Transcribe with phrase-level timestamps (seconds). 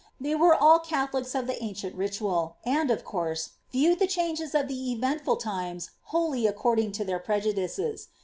[0.19, 4.91] They were all Catholics of the ritual, and, of course, viewed the changes of the
[4.93, 8.07] eventful times according to their prejudices.